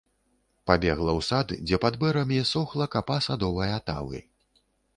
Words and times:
Пабегла 0.69 1.11
ў 1.19 1.25
сад, 1.27 1.53
дзе 1.67 1.79
пад 1.85 1.99
бэрамі 2.05 2.39
сохла 2.55 2.89
капа 2.95 3.21
садовай 3.29 3.77
атавы. 3.79 4.27